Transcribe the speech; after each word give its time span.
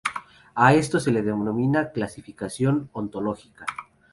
A 0.55 0.73
esto 0.73 0.99
se 0.99 1.11
le 1.11 1.21
denomina 1.21 1.91
clasificación 1.91 2.89
ontológica. 2.91 3.67